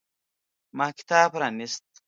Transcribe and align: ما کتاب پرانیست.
ما 0.77 0.87
کتاب 0.97 1.27
پرانیست. 1.33 1.85